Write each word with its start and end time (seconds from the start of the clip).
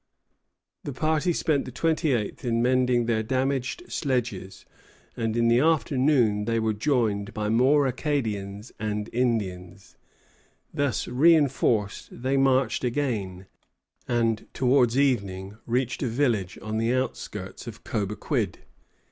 The 0.83 0.93
party 0.93 1.31
spent 1.31 1.65
the 1.65 1.71
28th 1.71 2.43
in 2.43 2.59
mending 2.59 3.05
their 3.05 3.21
damaged 3.21 3.83
sledges, 3.87 4.65
and 5.15 5.37
in 5.37 5.47
the 5.47 5.59
afternoon 5.59 6.45
they 6.45 6.59
were 6.59 6.73
joined 6.73 7.35
by 7.35 7.49
more 7.49 7.85
Acadians 7.85 8.71
and 8.79 9.11
Indians. 9.13 9.97
Thus 10.73 11.07
reinforced, 11.07 12.09
they 12.23 12.35
marched 12.35 12.83
again, 12.83 13.45
and 14.07 14.47
towards 14.55 14.97
evening 14.97 15.59
reached 15.67 16.01
a 16.01 16.07
village 16.07 16.57
on 16.63 16.79
the 16.79 16.91
outskirts 16.95 17.67
of 17.67 17.83
Cobequid. 17.83 18.57